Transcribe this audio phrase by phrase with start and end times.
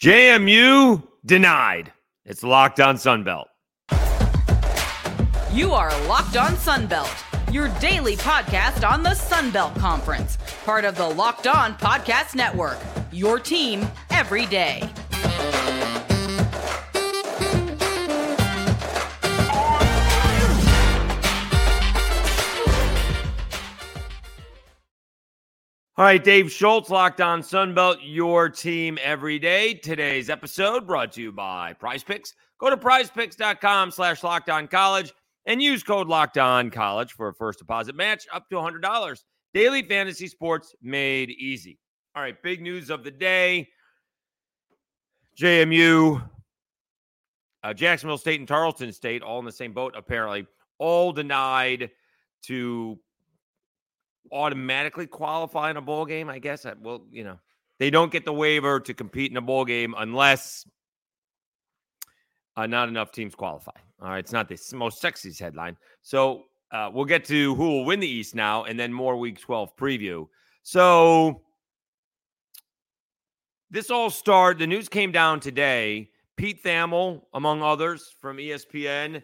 [0.00, 1.90] JMU denied.
[2.26, 3.46] It's locked on Sunbelt.
[5.52, 7.10] You are Locked On Sunbelt,
[7.50, 10.36] your daily podcast on the Sunbelt Conference,
[10.66, 12.76] part of the Locked On Podcast Network.
[13.10, 14.86] Your team every day.
[25.98, 29.72] All right, Dave Schultz, Locked On Sunbelt, your team every day.
[29.72, 32.34] Today's episode brought to you by Prize Picks.
[32.58, 35.14] Go to prizepicks.com slash locked on college
[35.46, 39.24] and use code locked on college for a first deposit match up to $100.
[39.54, 41.78] Daily fantasy sports made easy.
[42.14, 43.66] All right, big news of the day
[45.40, 46.22] JMU,
[47.64, 50.46] uh, Jacksonville State, and Tarleton State, all in the same boat, apparently,
[50.78, 51.90] all denied
[52.42, 52.98] to
[54.32, 56.28] automatically qualify in a bowl game.
[56.28, 56.66] I guess.
[56.80, 57.38] Well, you know,
[57.78, 60.66] they don't get the waiver to compete in a bowl game unless
[62.56, 63.72] uh, not enough teams qualify.
[64.00, 65.76] All right, it's not the most sexiest headline.
[66.02, 69.40] So uh, we'll get to who will win the East now, and then more Week
[69.40, 70.26] 12 preview.
[70.62, 71.42] So
[73.70, 74.58] this all started.
[74.58, 76.10] The news came down today.
[76.36, 79.22] Pete Thamel, among others from ESPN,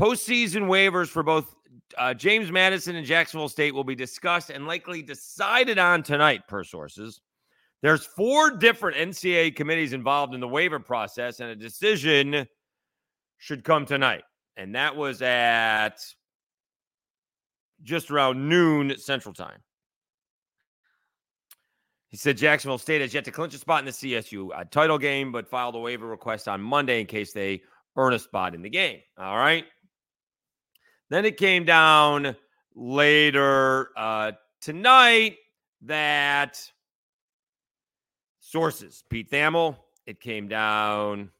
[0.00, 1.54] postseason waivers for both
[1.98, 6.64] uh, James Madison and Jacksonville State will be discussed and likely decided on tonight, per
[6.64, 7.20] sources.
[7.82, 12.46] There's four different NCAA committees involved in the waiver process, and a decision
[13.38, 14.22] should come tonight.
[14.56, 15.98] And that was at
[17.82, 19.58] just around noon Central Time.
[22.08, 24.98] He said Jacksonville State has yet to clinch a spot in the CSU uh, title
[24.98, 27.60] game, but filed a waiver request on Monday in case they
[27.96, 29.00] earn a spot in the game.
[29.18, 29.64] All right.
[31.14, 32.34] Then it came down
[32.74, 35.36] later uh, tonight
[35.82, 36.60] that
[38.40, 41.30] sources, Pete Thamel, it came down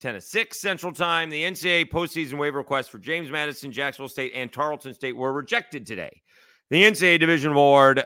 [0.00, 1.30] 10 to 6 Central Time.
[1.30, 5.86] The NCAA postseason waiver requests for James Madison, Jacksonville State, and Tarleton State were rejected
[5.86, 6.20] today.
[6.70, 8.04] The NCAA Division Board,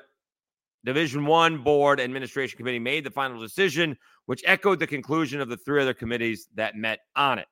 [0.85, 3.97] Division One Board Administration Committee made the final decision,
[4.27, 7.47] which echoed the conclusion of the three other committees that met on it.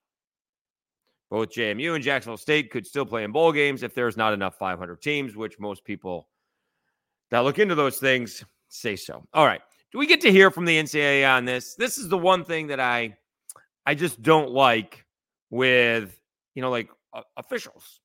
[1.30, 4.56] Both JMU and Jacksonville State could still play in bowl games if there's not enough
[4.58, 6.28] 500 teams, which most people
[7.30, 9.24] that look into those things say so.
[9.32, 9.60] All right.
[9.92, 11.74] Do we get to hear from the NCAA on this?
[11.74, 13.16] This is the one thing that I
[13.86, 15.04] I just don't like
[15.50, 16.18] with,
[16.54, 18.00] you know, like uh, officials.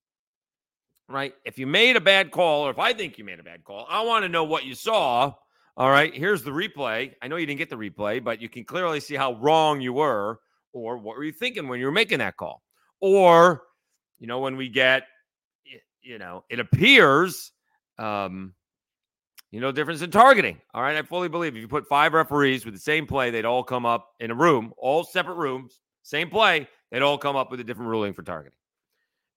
[1.08, 1.34] Right?
[1.46, 3.88] If you made a bad call or if I think you made a bad call,
[3.90, 5.34] I want to know what you saw.
[5.78, 7.14] All right, here's the replay.
[7.22, 9.94] I know you didn't get the replay, but you can clearly see how wrong you
[9.94, 10.40] were
[10.74, 12.62] or what were you thinking when you were making that call.
[13.02, 13.64] Or,
[14.20, 15.04] you know, when we get,
[16.02, 17.52] you know, it appears,
[17.98, 18.54] um,
[19.52, 20.60] you know, difference in targeting.
[20.74, 20.96] All right.
[20.96, 23.86] I fully believe if you put five referees with the same play, they'd all come
[23.86, 27.64] up in a room, all separate rooms, same play, they'd all come up with a
[27.64, 28.58] different ruling for targeting.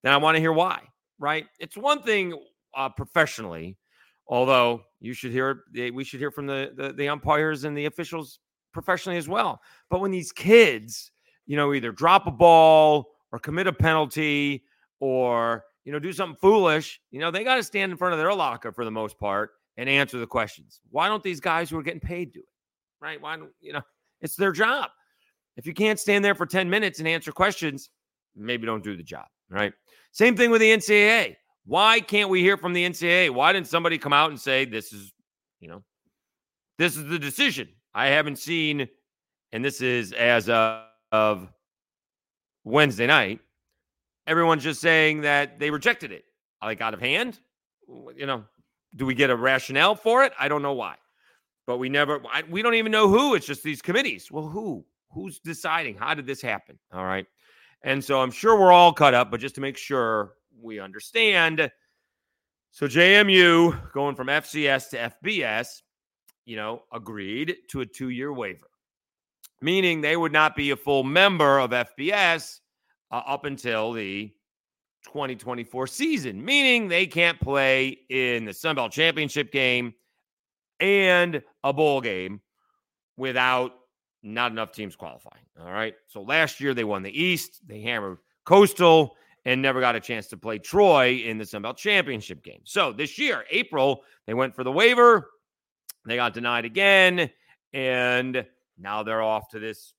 [0.02, 0.82] Then I want to hear why,
[1.18, 1.46] right?
[1.58, 2.34] It's one thing
[2.76, 3.78] uh, professionally,
[4.26, 8.40] although you should hear, we should hear from the, the, the umpires and the officials
[8.72, 9.60] professionally as well.
[9.90, 11.10] But when these kids,
[11.46, 14.62] you know, either drop a ball or commit a penalty
[15.00, 18.18] or you know do something foolish you know they got to stand in front of
[18.18, 20.80] their locker for the most part and answer the questions.
[20.90, 22.46] Why don't these guys who are getting paid do it
[23.00, 23.20] right?
[23.20, 23.82] Why don't you know
[24.20, 24.90] it's their job.
[25.56, 27.90] If you can't stand there for 10 minutes and answer questions
[28.36, 29.72] maybe don't do the job right?
[30.12, 33.98] Same thing with the ncaa why can't we hear from the ncaa why didn't somebody
[33.98, 35.12] come out and say this is
[35.60, 35.82] you know
[36.78, 37.68] this is the decision.
[37.94, 38.88] I haven't seen
[39.52, 41.48] and this is as of, of
[42.64, 43.40] Wednesday night,
[44.26, 46.24] everyone's just saying that they rejected it,
[46.62, 47.38] like out of hand.
[48.16, 48.44] You know,
[48.96, 50.32] do we get a rationale for it?
[50.38, 50.96] I don't know why,
[51.66, 52.20] but we never.
[52.32, 53.34] I, we don't even know who.
[53.34, 54.30] It's just these committees.
[54.30, 54.84] Well, who?
[55.10, 55.96] Who's deciding?
[55.96, 56.78] How did this happen?
[56.92, 57.26] All right,
[57.82, 61.70] and so I'm sure we're all cut up, but just to make sure we understand.
[62.70, 65.82] So JMU going from FCS to FBS,
[66.46, 68.68] you know, agreed to a two-year waiver
[69.62, 72.60] meaning they would not be a full member of FBS
[73.12, 74.32] uh, up until the
[75.04, 79.94] 2024 season, meaning they can't play in the Sun Belt Championship game
[80.80, 82.40] and a bowl game
[83.16, 83.72] without
[84.22, 85.44] not enough teams qualifying.
[85.60, 85.94] All right.
[86.08, 90.28] So last year they won the East, they hammered Coastal and never got a chance
[90.28, 92.60] to play Troy in the Sun Belt Championship game.
[92.64, 95.30] So this year, April, they went for the waiver.
[96.06, 97.28] They got denied again.
[97.72, 98.46] And
[98.78, 99.94] now they're off to this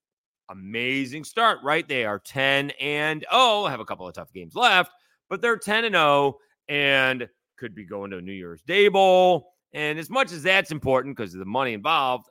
[0.50, 1.88] amazing start, right?
[1.88, 4.92] They are 10 and 0, have a couple of tough games left,
[5.30, 6.38] but they're 10 and 0
[6.70, 9.54] and could be going to a New Year's Day Bowl.
[9.74, 12.28] And as much as that's important because of the money involved,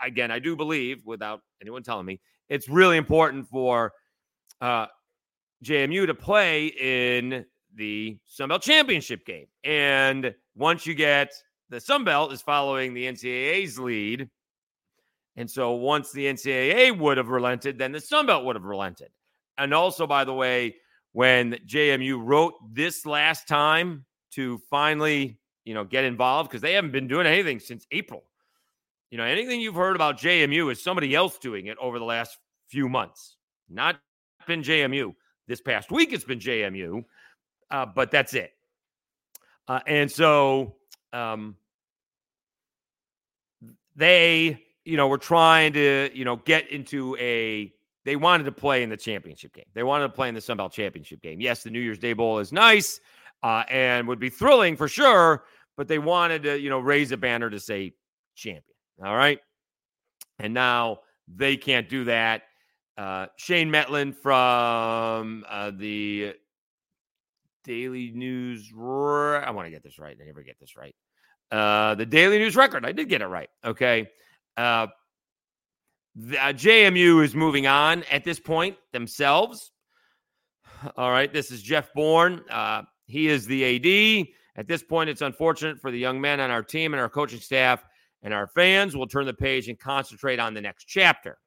[0.00, 3.92] again, I do believe, without anyone telling me, it's really important for
[4.60, 4.86] uh,
[5.64, 9.46] JMU to play in the Sun Belt Championship game.
[9.64, 11.32] And once you get
[11.68, 14.30] the Sun Belt is following the NCAA's lead.
[15.36, 19.10] And so once the NCAA would have relented, then the Sun Belt would have relented.
[19.58, 20.76] And also, by the way,
[21.12, 26.92] when JMU wrote this last time to finally, you know, get involved, because they haven't
[26.92, 28.22] been doing anything since April.
[29.10, 32.38] You know, anything you've heard about JMU is somebody else doing it over the last
[32.68, 33.36] few months.
[33.68, 33.96] Not
[34.46, 35.14] been JMU.
[35.48, 37.04] This past week, it's been JMU,
[37.70, 38.52] uh, but that's it.
[39.68, 40.76] Uh, and so
[41.12, 41.56] um,
[43.94, 47.72] they, you know, were trying to, you know, get into a.
[48.04, 49.64] They wanted to play in the championship game.
[49.74, 51.40] They wanted to play in the Sun Belt championship game.
[51.40, 53.00] Yes, the New Year's Day Bowl is nice
[53.42, 55.44] uh, and would be thrilling for sure,
[55.76, 57.94] but they wanted to, you know, raise a banner to say
[58.36, 58.62] champion.
[59.04, 59.40] All right.
[60.38, 62.42] And now they can't do that.
[62.96, 66.34] Uh, Shane Mettlen from uh, the
[67.64, 68.70] Daily News.
[68.72, 70.16] I want to get this right.
[70.20, 70.94] I never get this right.
[71.50, 72.86] Uh, the Daily News Record.
[72.86, 73.50] I did get it right.
[73.64, 74.08] Okay.
[74.56, 74.88] Uh,
[76.14, 79.72] the, uh, JMU is moving on at this point themselves.
[80.96, 81.32] All right.
[81.32, 82.42] This is Jeff Bourne.
[82.50, 84.26] Uh, he is the AD.
[84.56, 87.40] At this point, it's unfortunate for the young men on our team and our coaching
[87.40, 87.84] staff
[88.22, 88.96] and our fans.
[88.96, 91.38] We'll turn the page and concentrate on the next chapter.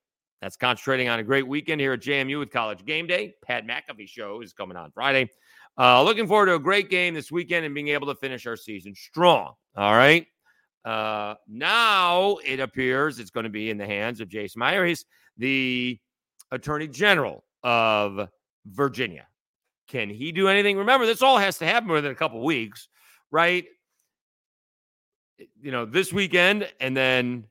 [0.42, 3.34] That's concentrating on a great weekend here at JMU with College Game Day.
[3.44, 5.30] Pat McAfee show is coming on Friday.
[5.78, 8.56] Uh, looking forward to a great game this weekend and being able to finish our
[8.56, 9.54] season strong.
[9.76, 10.28] All right.
[10.86, 14.88] Uh, now it appears it's going to be in the hands of Jason Miyares.
[14.88, 15.06] He's
[15.38, 16.00] the
[16.52, 18.30] Attorney General of
[18.66, 19.28] Virginia.
[19.88, 20.78] Can he do anything?
[20.78, 22.88] Remember, this all has to happen within a couple weeks,
[23.32, 23.66] right?
[25.62, 27.46] You know, this weekend and then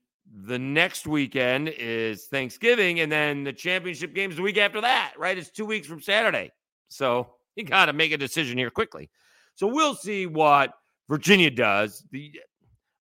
[0.44, 5.36] the next weekend is Thanksgiving, and then the championship game's the week after that, right?
[5.36, 6.52] It's two weeks from Saturday.
[6.88, 9.10] So you got to make a decision here quickly.
[9.54, 10.74] So we'll see what
[11.08, 12.04] Virginia does.
[12.10, 12.38] The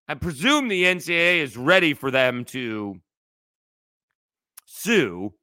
[0.07, 2.99] I presume the NCAA is ready for them to
[4.65, 5.33] sue,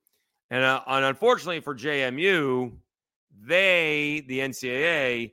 [0.51, 2.73] and, uh, and unfortunately for JMU,
[3.47, 5.33] they the NCAA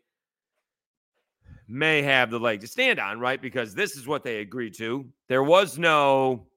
[1.67, 3.41] may have the leg to stand on, right?
[3.41, 5.05] Because this is what they agreed to.
[5.29, 6.47] There was no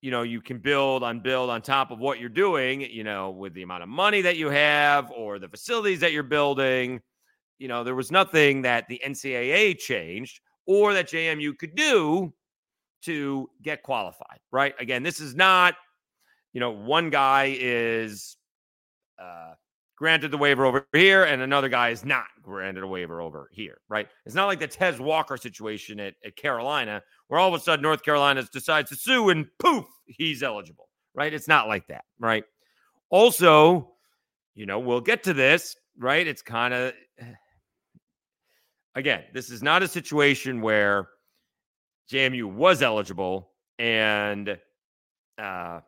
[0.00, 3.30] you know, you can build on build on top of what you're doing, you know,
[3.30, 7.00] with the amount of money that you have or the facilities that you're building.
[7.58, 12.32] You know, there was nothing that the NCAA changed or that JMU could do
[13.02, 14.74] to get qualified, right?
[14.78, 15.74] Again, this is not,
[16.52, 18.36] you know, one guy is
[19.18, 19.54] uh,
[19.96, 23.80] granted the waiver over here and another guy is not granted a waiver over here,
[23.88, 24.08] right?
[24.26, 27.82] It's not like the Tez Walker situation at, at Carolina where all of a sudden
[27.82, 31.32] North Carolina decides to sue and poof, he's eligible, right?
[31.32, 32.44] It's not like that, right?
[33.10, 33.92] Also,
[34.54, 36.26] you know, we'll get to this, right?
[36.26, 36.92] It's kind of,
[38.98, 41.08] again, this is not a situation where
[42.10, 44.58] JMU was eligible and
[45.38, 45.80] uh,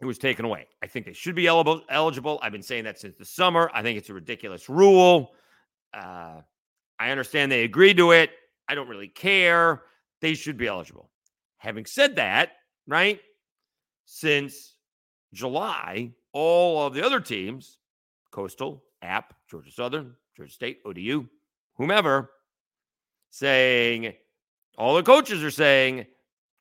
[0.00, 0.66] it was taken away.
[0.82, 2.38] I think they should be eligible.
[2.42, 3.70] I've been saying that since the summer.
[3.72, 5.32] I think it's a ridiculous rule.
[5.94, 6.42] Uh,
[6.98, 8.30] I understand they agreed to it.
[8.68, 9.82] I don't really care.
[10.20, 11.10] They should be eligible.
[11.56, 12.50] Having said that,
[12.86, 13.20] right?
[14.04, 14.74] Since
[15.32, 17.78] July, all of the other teams,
[18.30, 21.26] Coastal, App, Georgia Southern, Georgia State, ODU,
[21.78, 22.30] whomever,
[23.30, 24.12] saying
[24.76, 26.06] all the coaches are saying,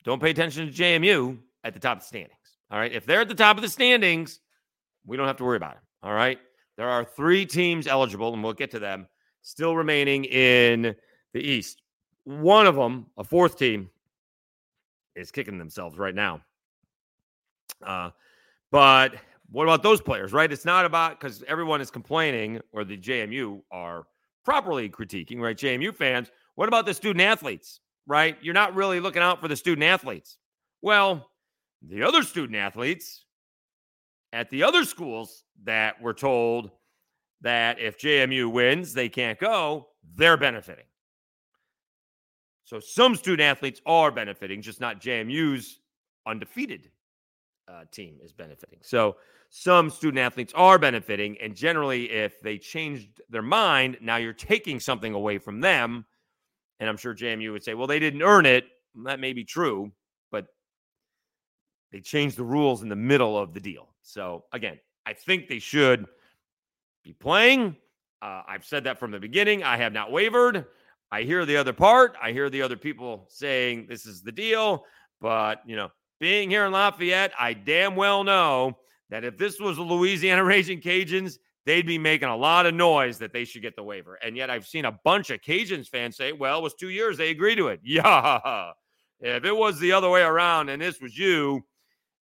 [0.04, 2.34] don't pay attention to JMU at the top of the standings.
[2.72, 2.92] All right.
[2.92, 4.40] If they're at the top of the standings,
[5.06, 5.82] we don't have to worry about it.
[6.04, 6.40] All right.
[6.78, 9.08] There are three teams eligible, and we'll get to them,
[9.42, 10.96] still remaining in
[11.34, 11.82] the East.
[12.24, 13.90] One of them, a fourth team,
[15.16, 16.42] is kicking themselves right now.
[17.84, 18.12] Uh,
[18.72, 19.16] but
[19.50, 20.52] what about those players, right?
[20.52, 24.06] It's not about because everyone is complaining, or the JMU are
[24.48, 25.58] properly critiquing, right?
[25.58, 28.38] JMU fans, what about the student athletes, right?
[28.42, 30.38] You're not really looking out for the student athletes.
[30.82, 31.30] Well,
[31.86, 33.26] the other student athletes
[34.32, 36.72] at the other schools that were told
[37.42, 40.86] that if JMU wins, they can't go, they're benefiting.
[42.64, 45.82] So some student athletes are benefiting, just not JMU's
[46.26, 46.90] undefeated
[47.68, 48.80] uh, team is benefiting.
[48.82, 49.18] So
[49.50, 51.38] some student athletes are benefiting.
[51.42, 56.06] And generally, if they changed their mind, now you're taking something away from them.
[56.80, 58.66] And I'm sure JMU would say, well, they didn't earn it.
[59.04, 59.92] That may be true,
[60.32, 60.48] but
[61.92, 63.90] they changed the rules in the middle of the deal.
[64.02, 66.06] So again, I think they should
[67.04, 67.78] be playing.
[68.22, 69.64] Uh, I've said that from the beginning.
[69.64, 70.66] I have not wavered.
[71.12, 72.16] I hear the other part.
[72.22, 74.84] I hear the other people saying this is the deal,
[75.22, 75.90] but you know,
[76.20, 78.78] being here in Lafayette, I damn well know
[79.10, 83.18] that if this was the Louisiana Raging Cajuns, they'd be making a lot of noise
[83.20, 84.16] that they should get the waiver.
[84.16, 87.18] And yet I've seen a bunch of Cajuns fans say, well, it was two years.
[87.18, 87.82] They agree to it.
[87.84, 88.72] Yeah.
[89.20, 91.66] If it was the other way around and this was you,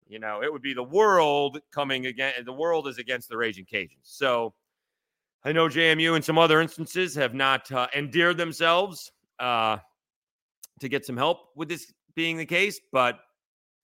[0.08, 2.32] you know, it would be the world coming again.
[2.46, 3.98] The world is against the Raging Cajuns.
[4.02, 4.54] So
[5.44, 9.78] I know JMU in some other instances have not uh, endeared themselves uh,
[10.80, 13.20] to get some help with this being the case, but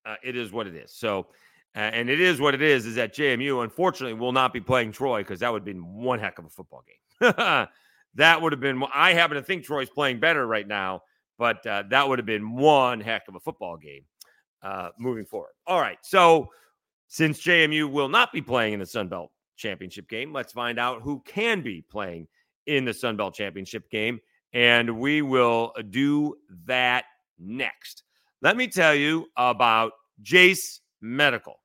[0.04, 0.92] uh, it is what it is.
[0.92, 1.28] So,
[1.74, 5.20] and it is what it is, is that JMU, unfortunately, will not be playing Troy
[5.20, 7.34] because that would have been one heck of a football game.
[8.14, 11.02] that would have been, I happen to think Troy's playing better right now,
[11.38, 14.04] but uh, that would have been one heck of a football game
[14.62, 15.52] uh, moving forward.
[15.66, 15.98] All right.
[16.02, 16.48] So,
[17.08, 21.02] since JMU will not be playing in the Sun Belt Championship game, let's find out
[21.02, 22.26] who can be playing
[22.66, 24.18] in the Sun Belt Championship game.
[24.54, 26.36] And we will do
[26.66, 27.04] that
[27.38, 28.04] next.
[28.40, 31.60] Let me tell you about Jase Medical.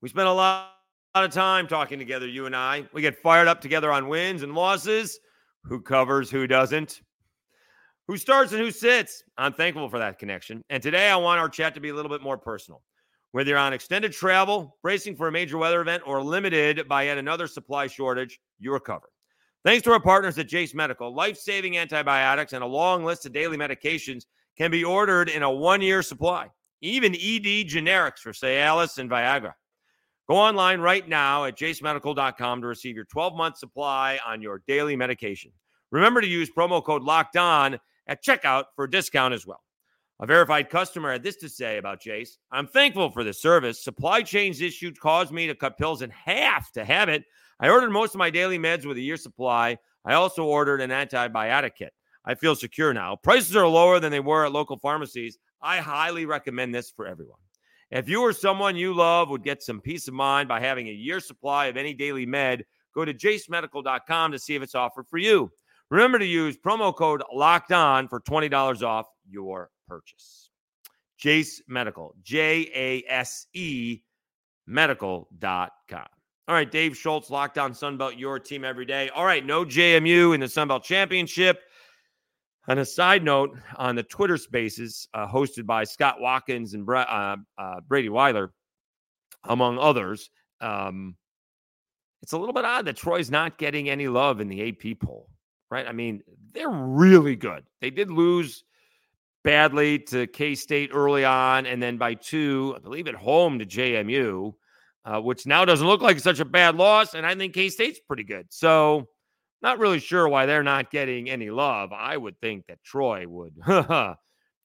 [0.00, 0.72] We spent a lot,
[1.14, 2.88] lot of time talking together, you and I.
[2.92, 5.20] We get fired up together on wins and losses.
[5.64, 7.02] Who covers, who doesn't?
[8.08, 9.22] Who starts and who sits?
[9.38, 10.62] I'm thankful for that connection.
[10.70, 12.82] And today I want our chat to be a little bit more personal.
[13.30, 17.16] Whether you're on extended travel, bracing for a major weather event, or limited by yet
[17.16, 19.10] another supply shortage, you're covered.
[19.64, 23.32] Thanks to our partners at Jase Medical, life saving antibiotics and a long list of
[23.32, 24.24] daily medications
[24.58, 26.50] can be ordered in a one year supply,
[26.82, 29.54] even ED generics for Cialis and Viagra.
[30.28, 34.96] Go online right now at jasemedical.com to receive your 12 month supply on your daily
[34.96, 35.52] medication.
[35.90, 39.62] Remember to use promo code locked on at checkout for a discount as well.
[40.20, 43.82] A verified customer had this to say about Jase I'm thankful for the service.
[43.82, 47.24] Supply chains issues caused me to cut pills in half to have it.
[47.60, 49.78] I ordered most of my daily meds with a year supply.
[50.04, 51.92] I also ordered an antibiotic kit.
[52.24, 53.16] I feel secure now.
[53.16, 55.38] Prices are lower than they were at local pharmacies.
[55.62, 57.38] I highly recommend this for everyone.
[57.90, 60.92] If you or someone you love would get some peace of mind by having a
[60.92, 62.64] year supply of any daily med,
[62.94, 65.50] go to jasemedical.com to see if it's offered for you.
[65.90, 70.50] Remember to use promo code locked on for $20 off your purchase.
[71.18, 74.00] Jase Medical, J A S E
[74.66, 76.06] medical.com.
[76.48, 79.08] All right, Dave Schultz, Locked On Sunbelt, your team every day.
[79.10, 81.62] All right, no JMU in the Sunbelt Championship.
[82.68, 87.36] On a side note, on the Twitter Spaces uh, hosted by Scott Watkins and uh,
[87.58, 88.52] uh, Brady Weiler,
[89.44, 91.16] among others, um,
[92.22, 95.28] it's a little bit odd that Troy's not getting any love in the AP poll,
[95.70, 95.86] right?
[95.86, 97.64] I mean, they're really good.
[97.80, 98.62] They did lose
[99.42, 103.66] badly to K State early on, and then by two, I believe, at home to
[103.66, 104.54] JMU,
[105.04, 107.14] uh, which now doesn't look like such a bad loss.
[107.14, 108.46] And I think K State's pretty good.
[108.50, 109.08] So,
[109.62, 111.92] not really sure why they're not getting any love.
[111.92, 113.54] I would think that Troy would.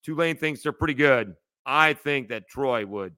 [0.04, 1.34] Tulane thinks they're pretty good.
[1.66, 3.13] I think that Troy would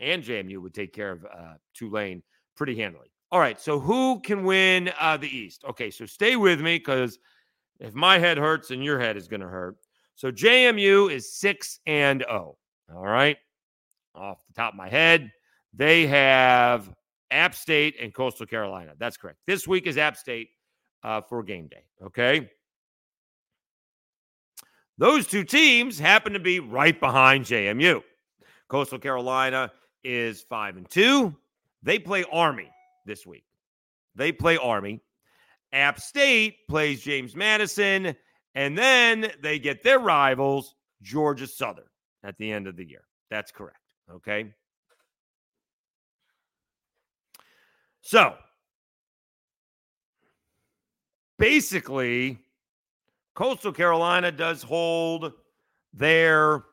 [0.00, 2.22] and JMU would take care of uh, Tulane
[2.56, 3.08] pretty handily.
[3.30, 3.60] All right.
[3.60, 5.64] So, who can win uh, the East?
[5.68, 5.90] Okay.
[5.90, 7.18] So, stay with me because
[7.80, 9.76] if my head hurts, and your head is going to hurt.
[10.16, 12.56] So JMU is 6 and 0.
[12.94, 13.36] All right.
[14.14, 15.30] Off the top of my head,
[15.72, 16.90] they have
[17.30, 18.92] App State and Coastal Carolina.
[18.98, 19.38] That's correct.
[19.46, 20.50] This week is App State
[21.04, 21.84] uh, for game day.
[22.02, 22.50] Okay.
[24.96, 28.02] Those two teams happen to be right behind JMU.
[28.68, 29.70] Coastal Carolina
[30.02, 31.34] is 5 and 2.
[31.82, 32.70] They play Army
[33.04, 33.44] this week.
[34.14, 35.00] They play Army.
[35.72, 38.16] App State plays James Madison
[38.54, 41.84] and then they get their rivals, Georgia Southern,
[42.22, 43.04] at the end of the year.
[43.30, 43.78] That's correct.
[44.10, 44.52] Okay.
[48.00, 48.34] So
[51.38, 52.38] basically,
[53.34, 55.32] Coastal Carolina does hold
[55.92, 56.64] their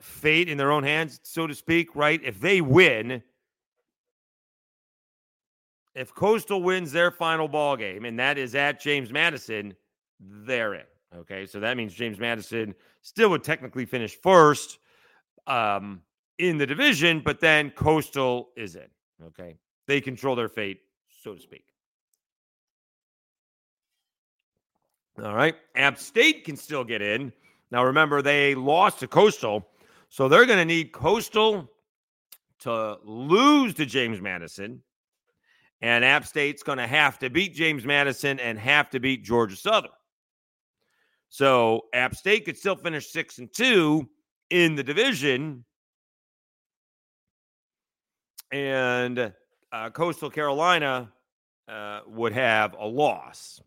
[0.00, 2.20] fate in their own hands, so to speak, right?
[2.24, 3.22] If they win,
[5.94, 9.74] if Coastal wins their final ball game, and that is at James Madison,
[10.18, 10.84] they're in.
[11.16, 11.46] Okay.
[11.46, 14.78] So that means James Madison still would technically finish first
[15.46, 16.00] um,
[16.38, 18.88] in the division, but then Coastal is in.
[19.26, 19.56] Okay.
[19.86, 20.80] They control their fate,
[21.22, 21.64] so to speak.
[25.22, 25.54] All right.
[25.76, 27.32] App State can still get in.
[27.70, 29.68] Now, remember, they lost to Coastal.
[30.08, 31.70] So they're going to need Coastal
[32.60, 34.82] to lose to James Madison.
[35.80, 39.56] And App State's going to have to beat James Madison and have to beat Georgia
[39.56, 39.90] Southern.
[41.28, 44.08] So App State could still finish six and two
[44.50, 45.64] in the division.
[48.50, 49.32] And
[49.72, 51.10] uh, Coastal Carolina
[51.68, 53.60] uh, would have a loss.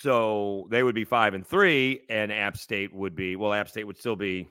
[0.00, 3.52] So they would be five and three, and App State would be well.
[3.52, 4.48] App State would still be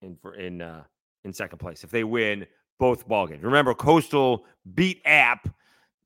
[0.00, 0.84] in for in uh,
[1.24, 2.46] in second place if they win
[2.78, 3.42] both ball games.
[3.42, 5.48] Remember, Coastal beat App.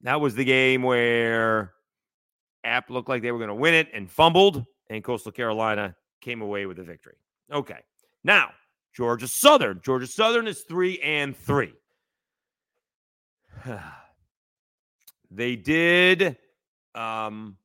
[0.03, 1.75] That was the game where
[2.65, 6.43] App looked like they were going to win it and fumbled, and Coastal Carolina came
[6.43, 7.15] away with the victory.
[7.53, 7.79] Okay,
[8.25, 8.51] now
[8.93, 9.81] Georgia Southern.
[9.85, 11.73] Georgia Southern is three and three.
[15.31, 16.37] they did
[16.97, 17.57] um,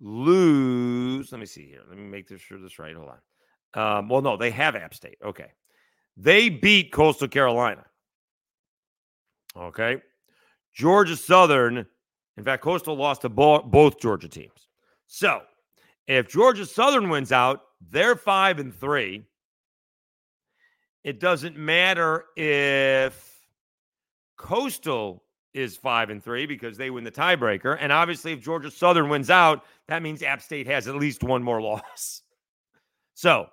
[0.00, 1.30] lose.
[1.32, 1.82] Let me see here.
[1.88, 2.94] Let me make this sure this right.
[2.94, 3.18] Hold on.
[3.74, 5.18] Um, well, no, they have App State.
[5.24, 5.52] Okay.
[6.16, 7.84] They beat Coastal Carolina.
[9.56, 10.02] Okay.
[10.74, 11.86] Georgia Southern,
[12.36, 14.68] in fact, Coastal lost to bo- both Georgia teams.
[15.06, 15.42] So
[16.06, 19.24] if Georgia Southern wins out, they're five and three.
[21.02, 23.40] It doesn't matter if
[24.36, 27.76] Coastal is five and three because they win the tiebreaker.
[27.80, 31.42] And obviously, if Georgia Southern wins out, that means App State has at least one
[31.42, 32.22] more loss.
[33.14, 33.48] So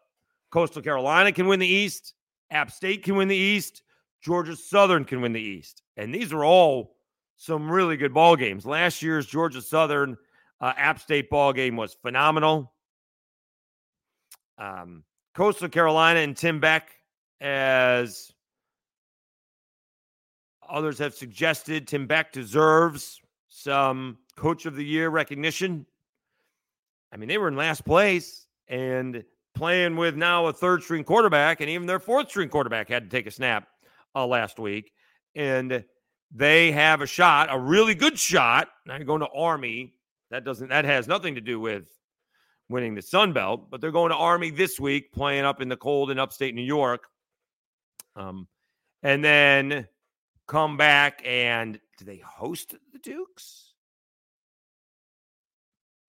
[0.52, 2.14] Coastal Carolina can win the East,
[2.52, 3.82] App State can win the East,
[4.22, 5.82] Georgia Southern can win the East.
[5.98, 6.96] And these are all
[7.38, 8.66] some really good ball games.
[8.66, 10.16] Last year's Georgia Southern
[10.62, 12.72] uh, App State ball game was phenomenal.
[14.60, 15.04] Um,
[15.34, 16.90] Coastal Carolina and Tim Beck,
[17.42, 18.32] as
[20.68, 25.86] others have suggested, Tim Beck deserves some Coach of the Year recognition.
[27.12, 29.24] I mean, they were in last place and
[29.56, 33.10] playing with now a third string quarterback, and even their fourth string quarterback had to
[33.10, 33.68] take a snap
[34.16, 34.92] uh, last week.
[35.36, 35.84] And
[36.32, 38.70] they have a shot, a really good shot.
[38.86, 39.94] Now you're going to Army.
[40.30, 41.90] That doesn't that has nothing to do with
[42.70, 45.78] winning the Sun Belt, but they're going to Army this week, playing up in the
[45.78, 47.08] cold in upstate New York.
[48.16, 48.48] Um,
[49.04, 49.88] and then
[50.48, 53.67] come back and do they host the Dukes?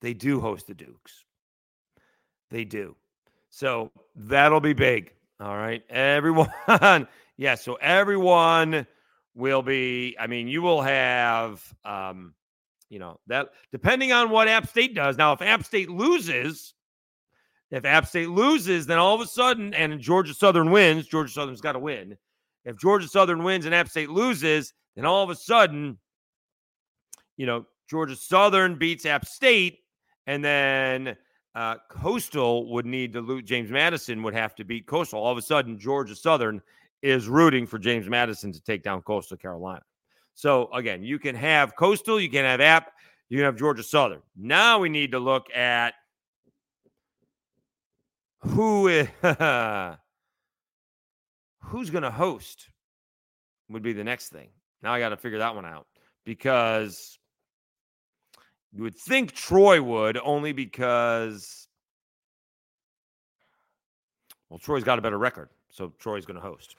[0.00, 1.25] They do host the Dukes.
[2.50, 2.97] They do.
[3.50, 5.12] So that'll be big.
[5.40, 5.83] All right.
[5.90, 6.50] Everyone.
[7.37, 7.55] yeah.
[7.55, 8.87] So everyone
[9.34, 12.34] will be, I mean, you will have, um,
[12.91, 15.17] you know, that depending on what App State does.
[15.17, 16.75] Now, if App State loses,
[17.71, 21.61] if App State loses, then all of a sudden, and Georgia Southern wins, Georgia Southern's
[21.61, 22.17] got to win.
[22.65, 25.99] If Georgia Southern wins and App State loses, then all of a sudden,
[27.37, 29.78] you know, Georgia Southern beats App State,
[30.28, 31.17] and then
[31.54, 33.45] uh, Coastal would need to lose.
[33.45, 35.19] James Madison would have to beat Coastal.
[35.19, 36.60] All of a sudden, Georgia Southern
[37.02, 39.82] is rooting for James Madison to take down Coastal Carolina.
[40.34, 42.93] So again, you can have Coastal, you can have App,
[43.30, 44.21] you can have Georgia Southern.
[44.36, 45.95] Now we need to look at
[48.41, 49.08] who is
[51.62, 52.69] who's going to host
[53.71, 54.50] would be the next thing.
[54.82, 55.86] Now I got to figure that one out
[56.26, 57.18] because
[58.73, 61.69] you would think Troy would only because
[64.50, 66.76] well Troy's got a better record, so Troy's going to host.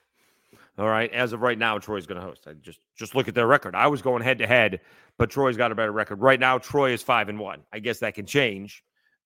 [0.77, 1.11] All right.
[1.11, 2.47] As of right now, Troy's going to host.
[2.47, 3.75] I just just look at their record.
[3.75, 4.79] I was going head to head,
[5.17, 6.57] but Troy's got a better record right now.
[6.57, 7.61] Troy is five and one.
[7.73, 8.83] I guess that can change.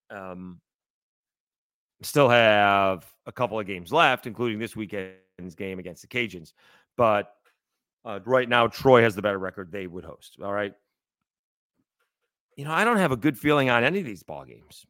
[0.09, 0.59] Um,
[2.01, 6.53] still have a couple of games left, including this weekend's game against the Cajuns.
[6.97, 7.33] But
[8.03, 9.71] uh, right now, Troy has the better record.
[9.71, 10.37] They would host.
[10.43, 10.73] All right.
[12.55, 14.85] You know, I don't have a good feeling on any of these ball games.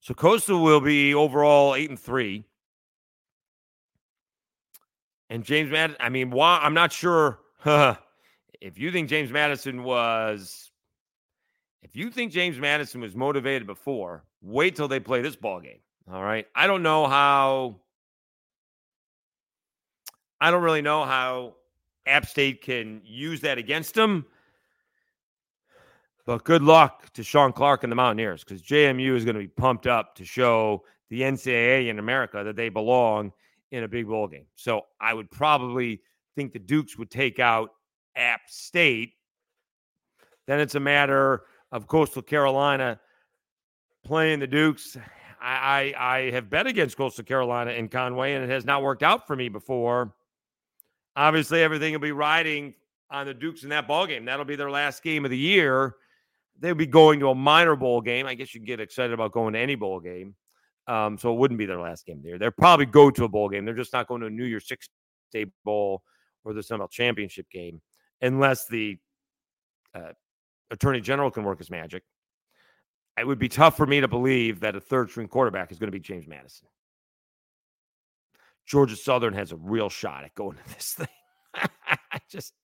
[0.00, 2.44] So Coastal will be overall eight and three.
[5.30, 6.60] And James Madison, I mean, why?
[6.62, 7.38] I'm not sure.
[7.64, 10.70] if you think James Madison was,
[11.82, 15.80] if you think James Madison was motivated before, wait till they play this ball game.
[16.12, 16.46] All right.
[16.54, 17.76] I don't know how.
[20.40, 21.54] I don't really know how
[22.06, 24.26] App State can use that against them.
[26.26, 29.48] But good luck to Shawn Clark and the Mountaineers because JMU is going to be
[29.48, 33.32] pumped up to show the NCAA in America that they belong
[33.70, 34.46] in a big bowl game.
[34.54, 36.00] So I would probably
[36.34, 37.72] think the Dukes would take out
[38.16, 39.12] App State.
[40.46, 42.98] Then it's a matter of Coastal Carolina
[44.02, 44.96] playing the Dukes.
[45.40, 49.02] I, I, I have bet against Coastal Carolina in Conway, and it has not worked
[49.02, 50.14] out for me before.
[51.16, 52.74] Obviously, everything will be riding
[53.10, 54.24] on the Dukes in that ball game.
[54.24, 55.96] That'll be their last game of the year.
[56.60, 58.26] They'll be going to a minor bowl game.
[58.26, 60.34] I guess you get excited about going to any bowl game.
[60.86, 62.38] Um, so it wouldn't be their last game there.
[62.38, 63.64] They'll probably go to a bowl game.
[63.64, 64.88] They're just not going to a New Year's Six
[65.32, 66.02] Day Bowl
[66.44, 67.80] or the Sun Belt Championship game
[68.20, 68.98] unless the
[69.94, 70.12] uh,
[70.70, 72.02] Attorney General can work his magic.
[73.18, 75.88] It would be tough for me to believe that a third string quarterback is going
[75.88, 76.68] to be James Madison.
[78.66, 81.68] Georgia Southern has a real shot at going to this thing.
[82.28, 82.54] just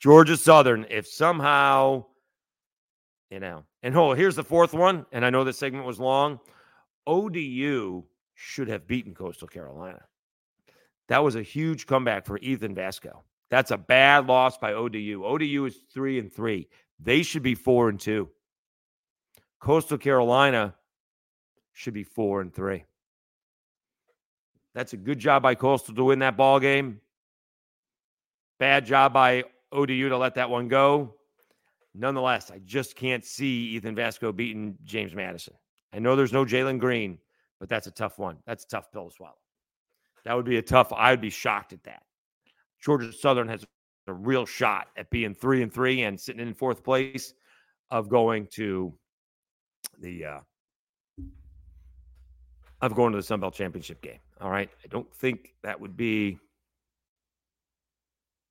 [0.00, 2.04] Georgia Southern, if somehow
[3.32, 5.06] You know, and hold, here's the fourth one.
[5.10, 6.38] And I know this segment was long.
[7.06, 8.02] ODU
[8.34, 10.02] should have beaten Coastal Carolina.
[11.08, 13.22] That was a huge comeback for Ethan Vasko.
[13.48, 15.24] That's a bad loss by ODU.
[15.24, 16.68] ODU is three and three.
[17.00, 18.28] They should be four and two.
[19.60, 20.74] Coastal Carolina
[21.72, 22.84] should be four and three.
[24.74, 27.00] That's a good job by Coastal to win that ball game.
[28.58, 31.14] Bad job by ODU to let that one go.
[31.94, 35.54] Nonetheless, I just can't see Ethan Vasko beating James Madison.
[35.92, 37.18] I know there's no Jalen Green,
[37.60, 38.38] but that's a tough one.
[38.46, 39.36] That's a tough pill to swallow.
[40.24, 40.92] That would be a tough.
[40.92, 42.02] I would be shocked at that.
[42.80, 43.64] Georgia Southern has
[44.06, 47.34] a real shot at being three and three and sitting in fourth place
[47.90, 48.92] of going to
[50.00, 50.40] the uh,
[52.80, 54.18] of going to the Sun Belt Championship game.
[54.40, 54.68] All right.
[54.84, 56.38] I don't think that would be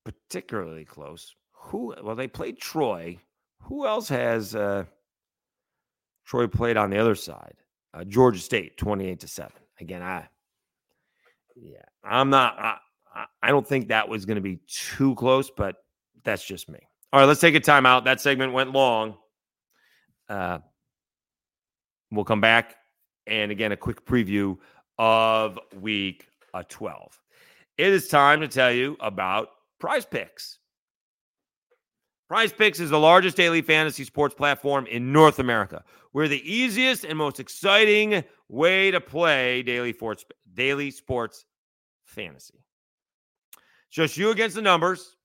[0.06, 1.36] particularly close.
[1.54, 3.20] Who well, they played Troy.
[3.64, 4.86] Who else has uh
[6.26, 7.56] Troy played on the other side?
[7.94, 9.52] Uh, Georgia State, 28 to 7.
[9.80, 10.28] Again, I
[11.56, 15.78] yeah, I'm not I, I don't think that was going to be too close, but
[16.24, 16.80] that's just me.
[17.12, 18.06] All right, let's take a timeout.
[18.06, 19.16] That segment went long.
[20.30, 20.60] Uh,
[22.10, 22.76] we'll come back
[23.28, 24.58] and again a quick preview
[24.98, 27.20] of week uh, 12.
[27.78, 30.60] It is time to tell you about Prize Picks.
[32.32, 35.84] Prize Picks is the largest daily fantasy sports platform in North America.
[36.14, 41.44] We're the easiest and most exciting way to play daily sports, daily sports
[42.06, 42.64] fantasy.
[43.90, 45.18] Just you against the numbers.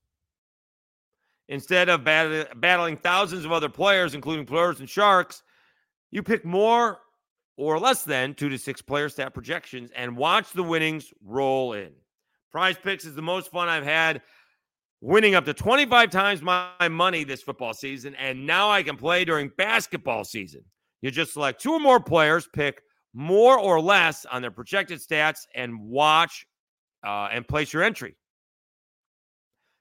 [1.47, 5.43] Instead of battling thousands of other players, including players and sharks,
[6.11, 6.97] you pick more
[7.55, 11.93] or less than two to six player stat projections and watch the winnings roll in.
[12.51, 14.21] Prize Picks is the most fun I've had
[15.01, 18.15] winning up to 25 times my money this football season.
[18.15, 20.63] And now I can play during basketball season.
[21.01, 22.81] You just select two or more players, pick
[23.13, 26.45] more or less on their projected stats, and watch
[27.05, 28.15] uh, and place your entry.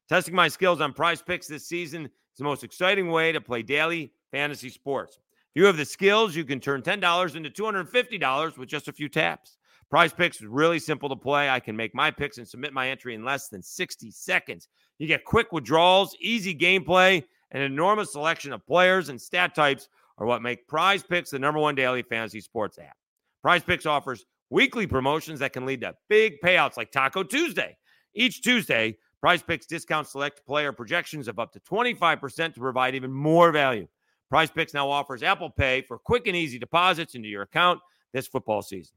[0.09, 3.63] Testing my skills on prize picks this season is the most exciting way to play
[3.63, 5.19] daily fantasy sports.
[5.55, 9.09] If you have the skills, you can turn $10 into $250 with just a few
[9.09, 9.57] taps.
[9.89, 11.49] Prize picks is really simple to play.
[11.49, 14.69] I can make my picks and submit my entry in less than 60 seconds.
[14.99, 19.89] You get quick withdrawals, easy gameplay, and an enormous selection of players and stat types
[20.19, 22.97] are what make Prize Picks the number one daily fantasy sports app.
[23.43, 27.77] Prize Picks offers weekly promotions that can lead to big payouts like Taco Tuesday.
[28.15, 33.13] Each Tuesday, Prize Picks discount select player projections of up to 25% to provide even
[33.13, 33.87] more value.
[34.31, 37.81] Prize Picks now offers Apple Pay for quick and easy deposits into your account
[38.13, 38.97] this football season.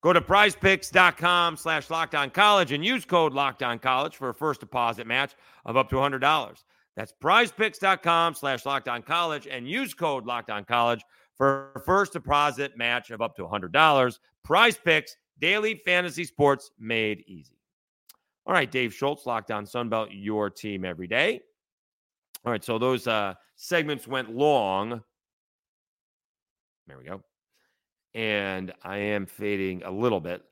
[0.00, 4.34] Go to prizepicks.com slash locked on college and use code locked on college for a
[4.34, 5.34] first deposit match
[5.64, 6.64] of up to $100.
[6.96, 11.02] That's prizepicks.com slash locked on college and use code locked on college
[11.36, 14.18] for a first deposit match of up to $100.
[14.44, 17.58] Prize Picks, daily fantasy sports made easy.
[18.46, 21.40] All right, Dave Schultz, Locked On Sunbelt, your team every day.
[22.44, 25.02] All right, so those uh, segments went long.
[26.86, 27.22] There we go
[28.18, 30.42] and I am fading a little bit.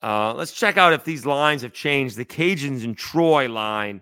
[0.00, 2.16] Uh, let's check out if these lines have changed.
[2.16, 4.00] The Cajuns and Troy line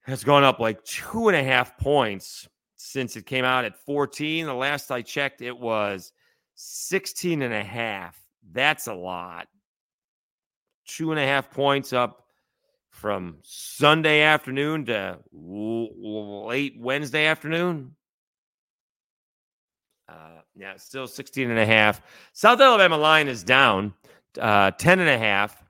[0.00, 4.46] has gone up like two and a half points since it came out at 14.
[4.46, 6.12] The last I checked, it was
[6.54, 8.18] 16 and a half.
[8.52, 9.48] That's a lot.
[10.86, 12.24] Two and a half points up
[12.88, 17.96] from Sunday afternoon to late Wednesday afternoon.
[20.12, 22.02] Uh, yeah, still 16 and a half.
[22.34, 23.94] South Alabama line is down
[24.38, 25.64] uh, 10 and a half.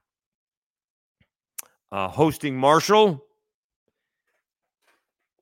[1.93, 3.25] Uh, hosting Marshall.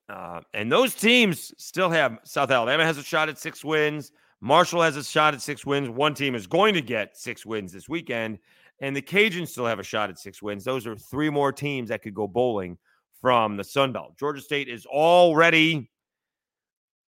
[0.09, 4.11] Uh, and those teams still have South Alabama has a shot at six wins.
[4.41, 5.89] Marshall has a shot at six wins.
[5.89, 8.39] One team is going to get six wins this weekend,
[8.81, 10.65] and the Cajuns still have a shot at six wins.
[10.65, 12.77] Those are three more teams that could go bowling
[13.21, 14.17] from the Sun Belt.
[14.19, 15.89] Georgia State is already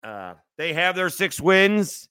[0.03, 2.09] uh, they have their six wins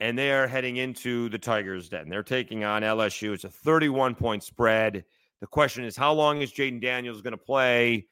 [0.00, 2.08] and they are heading into the Tigers' den.
[2.08, 3.32] They're taking on LSU.
[3.32, 5.04] It's a 31 point spread.
[5.40, 8.06] The question is, how long is Jayden Daniels going to play?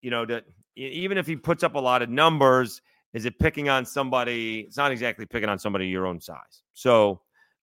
[0.00, 0.42] You know, to,
[0.76, 2.80] even if he puts up a lot of numbers,
[3.12, 4.60] is it picking on somebody?
[4.60, 6.62] It's not exactly picking on somebody your own size.
[6.72, 7.20] So,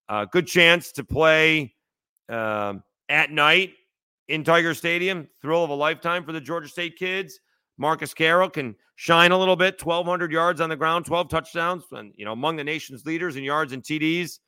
[0.07, 1.73] uh, good chance to play
[2.29, 3.73] um, at night
[4.27, 5.27] in Tiger Stadium.
[5.41, 7.39] Thrill of a lifetime for the Georgia State kids.
[7.79, 12.11] Marcus Carroll can shine a little bit 1,200 yards on the ground, 12 touchdowns, and,
[12.15, 14.39] you know, among the nation's leaders in yards and TDs.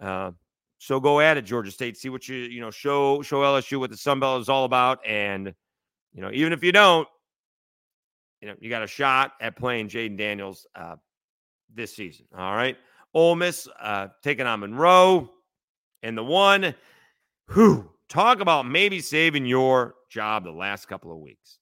[0.00, 0.30] Uh,
[0.78, 1.98] so go at it, Georgia State.
[1.98, 5.04] See what you, you know, show, show LSU what the Sun Belt is all about.
[5.04, 5.52] And,
[6.14, 7.08] you know, even if you don't,
[8.40, 10.94] you know, you got a shot at playing Jayden Daniels uh,
[11.74, 12.26] this season.
[12.38, 12.78] All right.
[13.12, 15.28] Ole Miss uh, taking on Monroe.
[16.04, 16.74] And the one
[17.46, 21.59] who talk about maybe saving your job the last couple of weeks.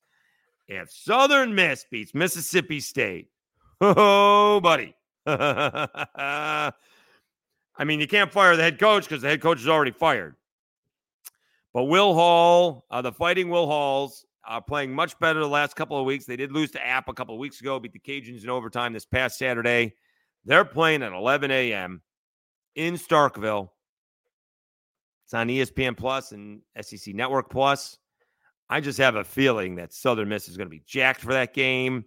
[0.68, 3.30] If Southern Miss beats Mississippi State,
[3.80, 4.94] oh, buddy.
[5.26, 6.72] I
[7.84, 10.36] mean, you can't fire the head coach because the head coach is already fired.
[11.72, 15.98] But Will Hall, uh, the fighting Will Halls, are playing much better the last couple
[15.98, 16.24] of weeks.
[16.24, 18.92] They did lose to App a couple of weeks ago, beat the Cajuns in overtime
[18.92, 19.94] this past Saturday.
[20.44, 22.02] They're playing at 11 a.m.
[22.74, 23.70] in Starkville.
[25.24, 27.98] It's on ESPN Plus and SEC Network Plus.
[28.70, 31.54] I just have a feeling that Southern Miss is going to be jacked for that
[31.54, 32.04] game.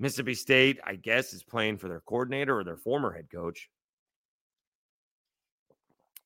[0.00, 3.68] Mississippi State, I guess, is playing for their coordinator or their former head coach.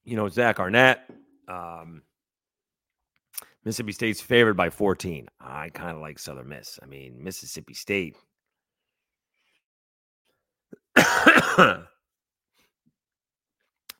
[0.04, 1.00] You know, Zach Arnett.
[1.48, 2.02] Um,
[3.64, 5.28] Mississippi State's favored by 14.
[5.40, 6.78] I kind of like Southern Miss.
[6.83, 8.16] I mean, Mississippi State.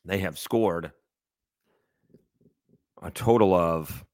[0.05, 0.93] they have scored
[3.03, 4.05] a total of,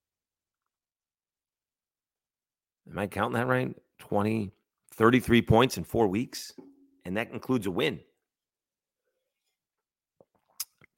[2.90, 3.74] am I counting that right?
[3.98, 4.50] 20,
[4.94, 6.52] 33 points in four weeks.
[7.04, 8.00] And that includes a win.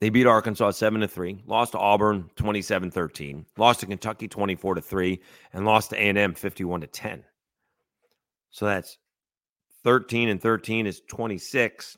[0.01, 4.75] They beat Arkansas 7 to 3, lost to Auburn 27 13, lost to Kentucky 24
[4.75, 5.21] to 3,
[5.55, 7.25] and lost to A&M 51 to 10.
[8.51, 8.99] So that's
[9.85, 11.97] 13 and 13 is 26,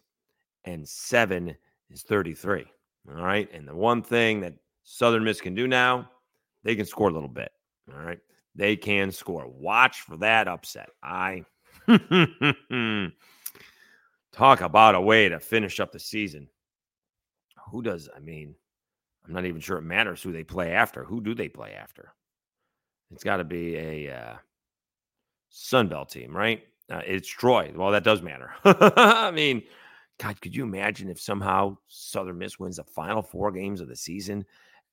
[0.65, 1.57] and 7
[1.91, 2.67] is 33.
[3.09, 3.49] All right.
[3.53, 6.09] And the one thing that Southern Miss can do now,
[6.63, 7.51] they can score a little bit.
[7.93, 8.19] All right.
[8.59, 9.49] They can score.
[9.49, 10.91] Watch for that upset.
[11.03, 11.45] I
[14.33, 16.49] talk about a way to finish up the season
[17.71, 18.09] who does?
[18.15, 18.55] I mean,
[19.27, 21.05] I'm not even sure it matters who they play after.
[21.05, 22.13] Who do they play after?
[23.11, 24.37] It's got to be a uh,
[25.53, 26.63] Sunbelt team, right?
[26.91, 27.73] Uh, it's Troy.
[27.75, 28.51] Well, that does matter.
[28.65, 29.63] I mean,
[30.19, 33.97] God, could you imagine if somehow Southern Miss wins the final four games of the
[33.97, 34.45] season?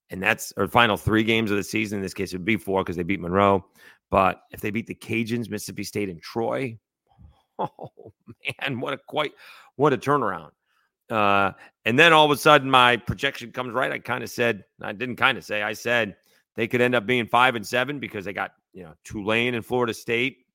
[0.10, 1.98] And that's or final three games of the season.
[1.98, 3.65] In this case, it would be four because they beat Monroe.
[4.12, 6.78] But if they beat the Cajuns, Mississippi State, and Troy,
[7.60, 8.13] oh
[8.62, 9.34] man, what a quite
[9.76, 10.52] what a turnaround.
[11.10, 11.52] Uh,
[11.86, 13.91] and then all of a sudden, my projection comes right.
[13.91, 16.15] I kind of said, I didn't kind of say, I said
[16.56, 19.65] they could end up being five and seven because they got, you know, Tulane and
[19.65, 20.46] Florida State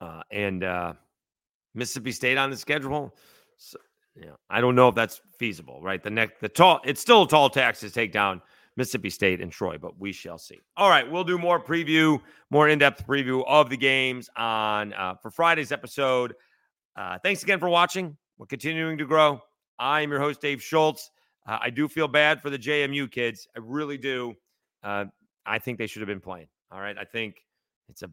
[0.00, 0.94] uh, and uh,
[1.74, 3.14] Mississippi State on the schedule.
[3.58, 3.78] So,
[4.16, 6.02] know, I don't know if that's feasible, right?
[6.02, 8.40] The next, the tall, it's still a tall tax to take down
[8.76, 10.60] Mississippi State and Troy, but we shall see.
[10.76, 15.14] All right, we'll do more preview, more in depth preview of the games on uh,
[15.16, 16.34] for Friday's episode.
[16.96, 18.16] Uh, thanks again for watching.
[18.38, 19.40] We're continuing to grow.
[19.78, 21.10] I am your host, Dave Schultz.
[21.46, 23.46] Uh, I do feel bad for the JMU kids.
[23.56, 24.34] I really do.
[24.82, 25.06] Uh,
[25.46, 26.48] I think they should have been playing.
[26.72, 26.96] All right.
[26.98, 27.36] I think
[27.88, 28.10] it's a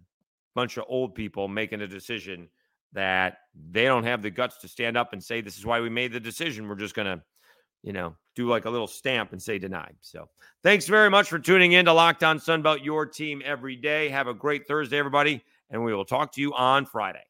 [0.54, 2.50] bunch of old people making a decision
[2.94, 3.38] that
[3.72, 6.14] they don't have the guts to stand up and say, this is why we made
[6.14, 6.68] the decision.
[6.68, 7.24] We're just going to,
[7.84, 9.96] you know, do like a little stamp and say denied.
[10.02, 10.28] So
[10.64, 14.10] thanks very much for tuning in to Locked On Sunbelt, your team every day.
[14.10, 15.44] Have a great Thursday, everybody.
[15.70, 17.24] And we will talk to you on Friday.